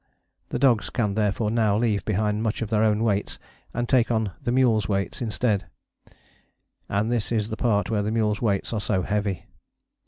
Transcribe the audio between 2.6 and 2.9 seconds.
of their